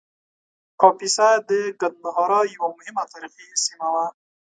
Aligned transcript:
کاپیسا 0.81 1.29
د 1.49 1.51
ګندهارا 1.81 2.41
یوه 2.55 2.67
مهمه 2.77 3.03
تاریخي 3.13 3.47
سیمه 3.65 3.87
وه 3.93 4.05